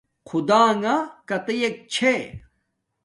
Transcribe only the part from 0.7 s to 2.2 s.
ݣݳ کتݵَک چھݺ؟